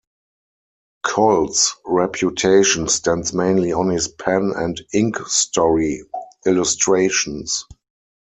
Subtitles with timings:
[1.03, 6.01] Coll's reputation stands mainly on his pen and ink story
[6.43, 7.67] illustrations.